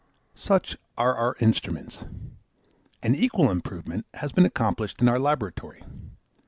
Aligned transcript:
Such 0.33 0.79
are 0.97 1.13
our 1.13 1.35
instruments. 1.39 2.05
An 3.03 3.13
equal 3.13 3.51
improvement 3.51 4.07
has 4.15 4.31
been 4.31 4.45
accomplished 4.47 4.99
in 4.99 5.07
our 5.07 5.19
laboratory. 5.19 5.83